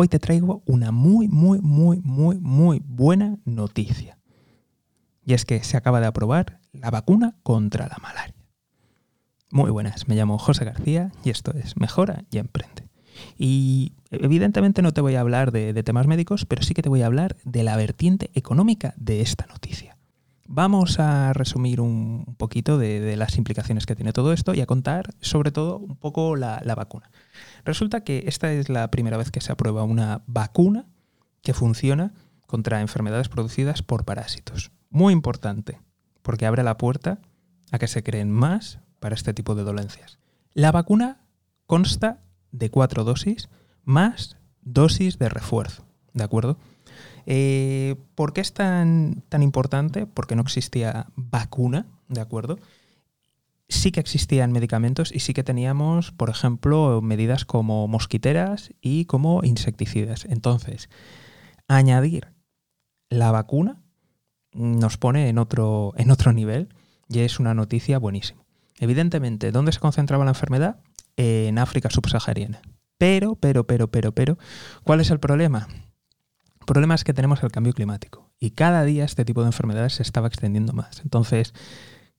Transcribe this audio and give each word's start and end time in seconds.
hoy 0.00 0.06
te 0.06 0.20
traigo 0.20 0.62
una 0.64 0.92
muy, 0.92 1.26
muy, 1.26 1.60
muy, 1.60 2.00
muy, 2.04 2.38
muy 2.38 2.80
buena 2.86 3.36
noticia. 3.44 4.16
Y 5.24 5.34
es 5.34 5.44
que 5.44 5.64
se 5.64 5.76
acaba 5.76 5.98
de 5.98 6.06
aprobar 6.06 6.60
la 6.72 6.92
vacuna 6.92 7.34
contra 7.42 7.88
la 7.88 7.96
malaria. 8.00 8.36
Muy 9.50 9.72
buenas, 9.72 10.06
me 10.06 10.14
llamo 10.14 10.38
José 10.38 10.64
García 10.64 11.10
y 11.24 11.30
esto 11.30 11.50
es 11.52 11.76
Mejora 11.76 12.22
y 12.30 12.38
Emprende. 12.38 12.86
Y 13.36 13.94
evidentemente 14.12 14.82
no 14.82 14.92
te 14.92 15.00
voy 15.00 15.16
a 15.16 15.20
hablar 15.20 15.50
de, 15.50 15.72
de, 15.72 15.82
temas 15.82 16.06
médicos, 16.06 16.44
pero 16.44 16.62
sí 16.62 16.74
que 16.74 16.82
te 16.82 16.88
voy 16.88 17.02
a 17.02 17.06
hablar 17.06 17.36
de 17.42 17.64
la 17.64 17.76
vertiente 17.76 18.30
económica 18.34 18.94
de 18.98 19.20
esta 19.20 19.46
noticia. 19.46 19.87
Vamos 20.50 20.98
a 20.98 21.34
resumir 21.34 21.78
un 21.78 22.34
poquito 22.38 22.78
de, 22.78 23.16
las 23.18 23.36
implicaciones 23.36 23.84
que 23.84 23.94
tiene 23.94 24.14
todo 24.14 24.32
esto 24.32 24.54
y 24.54 24.62
a 24.62 24.66
contar 24.66 25.14
sobre 25.20 25.52
todo 25.52 25.76
un 25.76 25.96
poco 25.96 26.36
la, 26.36 26.62
la, 26.64 26.74
vacuna. 26.74 27.10
Resulta 27.66 28.02
que 28.02 28.24
esta 28.26 28.50
es 28.50 28.70
la 28.70 28.90
primera 28.90 29.18
vez 29.18 29.30
que 29.30 29.42
se 29.42 29.52
aprueba 29.52 29.82
una 29.82 30.22
vacuna 30.26 30.86
que 31.42 31.52
funciona 31.52 32.14
contra 32.46 32.80
enfermedades 32.80 33.28
producidas 33.28 33.82
por 33.82 34.06
parásitos. 34.06 34.72
Muy 34.88 35.12
importante, 35.12 35.82
porque 36.22 36.46
abre 36.46 36.62
la 36.62 36.78
puerta 36.78 37.20
a 37.70 37.78
que 37.78 37.86
se 37.86 38.02
creen 38.02 38.30
más 38.30 38.80
para 39.00 39.14
este 39.14 39.34
tipo 39.34 39.54
de 39.54 39.64
dolencias. 39.64 40.18
La 40.54 40.72
vacuna 40.72 41.20
consta 41.66 42.22
de 42.52 42.70
cuatro 42.70 43.04
dosis 43.04 43.50
más 43.84 44.38
dosis 44.62 45.18
de 45.18 45.28
refuerzo, 45.28 45.84
¿de 46.14 46.24
acuerdo? 46.24 46.56
Eh, 47.26 47.96
¿Por 48.14 48.32
qué 48.32 48.40
es 48.40 48.52
tan, 48.54 49.22
tan 49.28 49.42
importante? 49.42 50.06
Porque 50.06 50.36
no 50.36 50.42
existía 50.42 51.06
vacuna, 51.14 51.86
¿de 52.08 52.20
acuerdo? 52.20 52.58
Sí 53.68 53.92
que 53.92 54.00
existían 54.00 54.52
medicamentos 54.52 55.12
y 55.14 55.20
sí 55.20 55.34
que 55.34 55.44
teníamos, 55.44 56.10
por 56.12 56.30
ejemplo, 56.30 57.00
medidas 57.02 57.44
como 57.44 57.86
mosquiteras 57.86 58.72
y 58.80 59.04
como 59.04 59.42
insecticidas. 59.44 60.24
Entonces, 60.24 60.88
añadir 61.68 62.28
la 63.10 63.30
vacuna 63.30 63.82
nos 64.52 64.96
pone 64.96 65.28
en 65.28 65.38
otro, 65.38 65.92
en 65.96 66.10
otro 66.10 66.32
nivel 66.32 66.68
y 67.08 67.20
es 67.20 67.40
una 67.40 67.54
noticia 67.54 67.98
buenísima. 67.98 68.42
Evidentemente, 68.80 69.52
¿dónde 69.52 69.72
se 69.72 69.80
concentraba 69.80 70.24
la 70.24 70.30
enfermedad? 70.30 70.80
En 71.16 71.58
África 71.58 71.90
subsahariana. 71.90 72.62
Pero, 72.96 73.36
pero, 73.36 73.66
pero, 73.66 73.90
pero, 73.90 74.12
pero, 74.12 74.38
¿cuál 74.82 75.00
es 75.00 75.10
el 75.10 75.20
problema? 75.20 75.68
Problema 76.68 76.94
es 76.94 77.02
que 77.02 77.14
tenemos 77.14 77.42
el 77.42 77.50
cambio 77.50 77.72
climático 77.72 78.30
y 78.38 78.50
cada 78.50 78.84
día 78.84 79.04
este 79.04 79.24
tipo 79.24 79.40
de 79.40 79.48
enfermedades 79.48 79.94
se 79.94 80.02
estaba 80.04 80.28
extendiendo 80.28 80.72
más. 80.72 81.00
Entonces, 81.02 81.54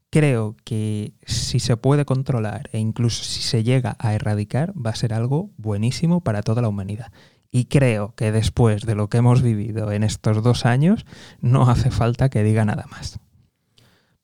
creo 0.09 0.57
que 0.65 1.13
si 1.25 1.59
se 1.59 1.77
puede 1.77 2.03
controlar 2.03 2.69
e 2.73 2.79
incluso 2.79 3.23
si 3.23 3.41
se 3.41 3.63
llega 3.63 3.95
a 3.99 4.13
erradicar, 4.13 4.73
va 4.75 4.89
a 4.89 4.95
ser 4.95 5.13
algo 5.13 5.51
buenísimo 5.57 6.21
para 6.21 6.41
toda 6.41 6.61
la 6.61 6.67
humanidad. 6.67 7.13
Y 7.51 7.65
creo 7.65 8.13
que 8.15 8.31
después 8.31 8.85
de 8.85 8.95
lo 8.95 9.07
que 9.07 9.17
hemos 9.17 9.41
vivido 9.41 9.91
en 9.91 10.03
estos 10.03 10.43
dos 10.43 10.65
años, 10.65 11.05
no 11.41 11.69
hace 11.69 11.91
falta 11.91 12.29
que 12.29 12.43
diga 12.43 12.65
nada 12.65 12.85
más. 12.91 13.19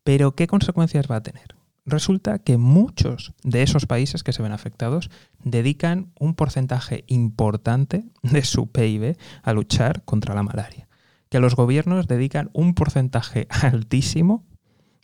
Pero, 0.03 0.35
¿qué 0.35 0.47
consecuencias 0.47 1.09
va 1.09 1.17
a 1.17 1.23
tener? 1.23 1.54
Resulta 1.85 2.39
que 2.39 2.57
muchos 2.57 3.33
de 3.43 3.61
esos 3.61 3.85
países 3.85 4.23
que 4.23 4.33
se 4.33 4.41
ven 4.41 4.51
afectados 4.51 5.11
dedican 5.43 6.11
un 6.19 6.33
porcentaje 6.33 7.03
importante 7.07 8.05
de 8.23 8.43
su 8.43 8.71
PIB 8.71 9.17
a 9.43 9.53
luchar 9.53 10.03
contra 10.03 10.33
la 10.33 10.41
malaria. 10.41 10.87
Que 11.29 11.39
los 11.39 11.55
gobiernos 11.55 12.07
dedican 12.07 12.49
un 12.53 12.73
porcentaje 12.73 13.47
altísimo 13.61 14.43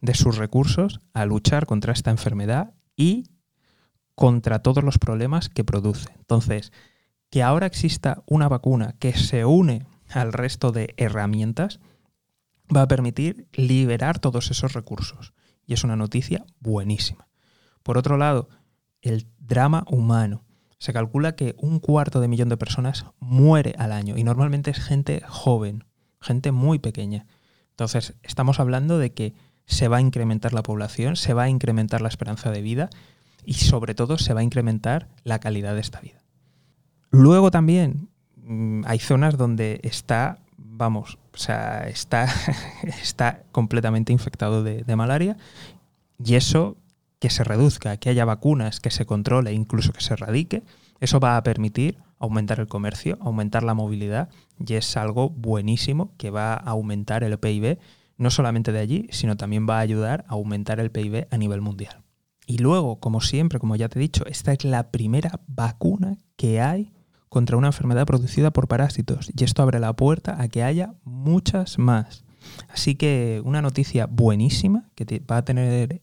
de 0.02 0.16
sus 0.16 0.38
recursos 0.38 1.02
a 1.14 1.26
luchar 1.26 1.68
contra 1.68 1.94
esta 1.94 2.09
enfermedad 2.09 2.74
y 2.96 3.26
contra 4.16 4.64
todos 4.64 4.84
los 4.84 4.98
problemas 4.98 5.50
que 5.50 5.64
produce. 5.64 6.09
Entonces, 6.18 6.72
que 7.30 7.44
ahora 7.44 7.68
exista 7.68 8.24
una 8.26 8.50
vacuna 8.50 8.96
que 8.98 9.14
se 9.14 9.46
une 9.46 9.86
al 10.09 10.34
resto 10.34 10.72
de 10.72 10.96
herramientas 10.98 11.80
va 12.76 12.82
a 12.82 12.88
permitir 12.88 13.48
liberar 13.54 14.18
todos 14.18 14.50
esos 14.50 14.74
recursos 14.74 15.34
y 15.72 15.74
es 15.74 15.86
una 15.86 15.96
noticia 15.96 16.46
buenísima. 16.59 17.30
Por 17.82 17.98
otro 17.98 18.18
lado, 18.18 18.50
el 19.02 19.26
drama 19.40 19.86
humano. 19.88 20.44
Se 20.80 20.92
calcula 20.92 21.38
que 21.38 21.56
un 21.58 21.80
cuarto 21.80 22.20
de 22.20 22.28
millón 22.28 22.50
de 22.50 22.58
personas 22.58 23.06
muere 23.22 23.74
al 23.78 23.94
año 23.94 24.18
y 24.18 24.26
normalmente 24.26 24.72
es 24.72 24.80
gente 24.80 25.24
joven, 25.26 25.86
gente 26.20 26.52
muy 26.52 26.80
pequeña. 26.80 27.26
Entonces, 27.70 28.16
estamos 28.22 28.60
hablando 28.60 28.98
de 28.98 29.14
que 29.14 29.34
se 29.66 29.88
va 29.88 29.98
a 29.98 30.02
incrementar 30.02 30.52
la 30.52 30.62
población, 30.62 31.16
se 31.16 31.34
va 31.34 31.44
a 31.44 31.50
incrementar 31.50 32.02
la 32.02 32.10
esperanza 32.10 32.52
de 32.52 32.62
vida 32.62 32.90
y 33.46 33.54
sobre 33.54 33.96
todo 33.96 34.18
se 34.18 34.34
va 34.34 34.42
a 34.42 34.44
incrementar 34.44 35.08
la 35.24 35.40
calidad 35.40 35.74
de 35.74 35.80
esta 35.80 36.02
vida. 36.02 36.22
Luego 37.12 37.50
también 37.50 38.10
mm, 38.36 38.81
hay 38.88 39.00
zonas 39.00 39.38
donde 39.38 39.80
está 39.84 40.40
vamos, 40.81 41.19
o 41.31 41.38
sea, 41.38 41.88
está, 41.88 42.28
está 43.02 43.44
completamente 43.52 44.12
infectado 44.12 44.64
de, 44.64 44.84
de 44.84 44.96
malaria 44.96 45.38
y 46.18 46.34
eso 46.34 46.75
que 47.19 47.30
se 47.30 47.44
reduzca, 47.44 47.97
que 47.97 48.09
haya 48.09 48.25
vacunas, 48.25 48.80
que 48.80 48.90
se 48.90 49.06
controle, 49.06 49.53
incluso 49.53 49.94
que 49.94 50.02
se 50.02 50.14
erradique, 50.14 50.64
eso 51.00 51.19
va 51.19 51.38
a 51.38 51.44
permitir 51.44 52.00
aumentar 52.18 52.59
el 52.59 52.68
comercio, 52.68 53.19
aumentar 53.22 53.62
la 53.62 53.75
movilidad 53.75 54.30
y 54.58 54.74
es 54.74 54.97
algo 54.97 55.30
buenísimo 55.30 56.14
que 56.18 56.31
va 56.31 56.53
a 56.53 56.72
aumentar 56.72 57.24
el 57.24 57.38
PIB 57.38 57.78
no 58.18 58.31
solamente 58.31 58.72
de 58.72 58.80
allí, 58.80 59.08
sino 59.12 59.38
también 59.38 59.68
va 59.69 59.78
a 59.78 59.81
ayudar 59.81 60.25
a 60.28 60.34
aumentar 60.34 60.80
el 60.80 60.90
PIB 60.90 61.28
a 61.30 61.38
nivel 61.38 61.62
mundial. 61.62 62.03
Y 62.48 62.58
luego, 62.58 63.00
como 63.00 63.22
siempre, 63.22 63.59
como 63.59 63.75
ya 63.75 63.88
te 63.88 64.00
he 64.00 64.02
dicho, 64.02 64.25
esta 64.25 64.52
es 64.52 64.66
la 64.66 64.90
primera 64.90 65.42
vacuna 65.48 66.18
que 66.38 66.59
hay 66.59 66.92
contra 67.31 67.56
una 67.56 67.68
enfermedad 67.68 68.06
producida 68.06 68.52
por 68.52 68.68
parásitos 68.68 69.31
y 69.34 69.46
esto 69.46 69.64
abre 69.64 69.80
la 69.80 69.96
puerta 69.96 70.42
a 70.42 70.50
que 70.50 70.64
haya 70.64 70.96
muchas 71.06 71.80
más. 71.80 72.25
Así 72.68 72.96
que 72.96 73.42
una 73.46 73.62
noticia 73.62 74.06
buenísima 74.06 74.90
que 74.96 75.24
va 75.31 75.38
a 75.38 75.46
tener 75.46 76.02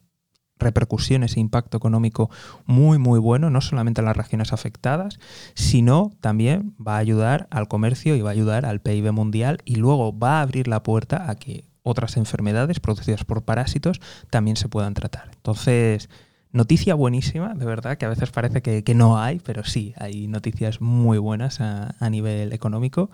repercusiones 0.58 1.36
e 1.36 1.40
impacto 1.40 1.76
económico 1.76 2.30
muy 2.64 2.96
muy 2.96 3.18
bueno, 3.18 3.50
no 3.50 3.60
solamente 3.60 4.00
en 4.00 4.06
las 4.06 4.16
regiones 4.16 4.54
afectadas, 4.54 5.18
sino 5.52 6.12
también 6.22 6.74
va 6.80 6.94
a 6.94 7.00
ayudar 7.00 7.46
al 7.50 7.68
comercio 7.68 8.16
y 8.16 8.22
va 8.22 8.30
a 8.30 8.32
ayudar 8.32 8.64
al 8.64 8.80
PIB 8.80 9.12
mundial 9.12 9.58
y 9.66 9.76
luego 9.76 10.18
va 10.18 10.38
a 10.38 10.42
abrir 10.42 10.66
la 10.66 10.82
puerta 10.82 11.30
a 11.30 11.34
que 11.34 11.66
otras 11.82 12.16
enfermedades 12.16 12.80
producidas 12.80 13.24
por 13.24 13.42
parásitos 13.42 14.00
también 14.30 14.56
se 14.56 14.70
puedan 14.70 14.94
tratar. 14.94 15.30
Entonces, 15.34 16.08
Noticia 16.50 16.94
buenísima, 16.94 17.54
de 17.54 17.66
verdad, 17.66 17.98
que 17.98 18.06
a 18.06 18.08
veces 18.08 18.30
parece 18.30 18.62
que, 18.62 18.94
no 18.94 19.18
hay, 19.18 19.38
pero 19.40 19.64
sí, 19.64 19.92
hay 19.96 20.28
noticias 20.28 20.80
muy 20.80 21.18
buenas 21.18 21.60
a, 21.60 21.94
a, 21.98 22.10
nivel 22.10 22.52
económico. 22.52 23.10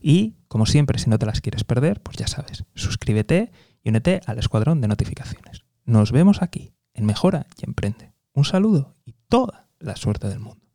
Y, 0.00 0.36
como 0.48 0.64
siempre, 0.64 0.98
si 0.98 1.10
no 1.10 1.18
te 1.18 1.26
las 1.26 1.40
quieres 1.40 1.64
perder, 1.64 2.00
pues 2.02 2.16
ya 2.16 2.26
sabes, 2.26 2.64
suscríbete 2.74 3.52
y 3.82 3.90
únete 3.90 4.22
al 4.26 4.38
escuadrón 4.38 4.80
de 4.80 4.88
notificaciones. 4.88 5.64
Nos 5.84 6.12
vemos 6.12 6.40
aquí, 6.42 6.72
en 6.94 7.06
Mejora 7.06 7.46
y 7.60 7.66
Emprende. 7.66 8.12
Un 8.32 8.44
saludo 8.44 8.94
y 9.04 9.14
toda 9.28 9.68
la 9.78 9.96
suerte 9.96 10.28
del 10.28 10.40
mundo. 10.40 10.67